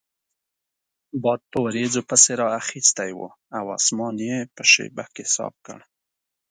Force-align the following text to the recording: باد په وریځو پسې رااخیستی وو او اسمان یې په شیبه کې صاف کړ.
باد 1.23 1.41
په 1.51 1.57
وریځو 1.65 2.01
پسې 2.09 2.31
رااخیستی 2.41 3.11
وو 3.13 3.27
او 3.57 3.65
اسمان 3.77 4.15
یې 4.27 4.37
په 4.55 4.63
شیبه 4.71 5.05
کې 5.15 5.23
صاف 5.35 5.55
کړ. 5.65 5.79